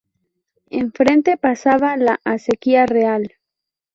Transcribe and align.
Enfrente, 0.71 1.37
pasaba 1.37 1.95
la 1.95 2.19
Acequia 2.25 2.87
Real. 2.87 3.35